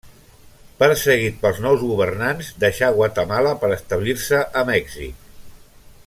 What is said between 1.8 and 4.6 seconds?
governants, deixà Guatemala per establir-se